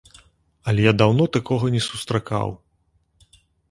[0.71, 2.47] Але я даўно такога не сустракаў.